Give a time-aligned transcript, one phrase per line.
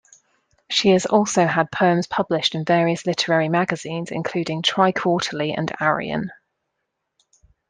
[0.67, 6.31] She has also had poems published in various literary magazines including TriQuarterly and Arion.